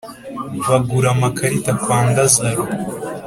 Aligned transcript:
Bagura 0.67 1.07
amakarita 1.15 1.71
kwa 1.81 1.97
Ndazaro. 2.09 2.63